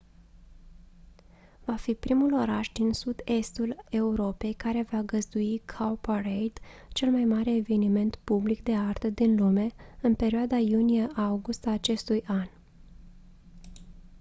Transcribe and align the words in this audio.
va 1.65 1.75
fi 1.75 1.93
primul 1.93 2.33
oraș 2.33 2.69
din 2.71 2.93
sud-estul 2.93 3.83
europei 3.89 4.53
care 4.53 4.87
va 4.91 5.01
găzdui 5.01 5.61
cowparade 5.77 6.51
cel 6.89 7.11
mai 7.11 7.23
mare 7.23 7.51
eveniment 7.55 8.15
public 8.23 8.63
de 8.63 8.75
artă 8.75 9.09
din 9.09 9.35
lume 9.35 9.69
în 10.01 10.15
perioada 10.15 10.57
iunie 10.57 11.07
august 11.15 11.65
a 11.67 11.71
acestui 11.71 12.23
an 12.27 12.47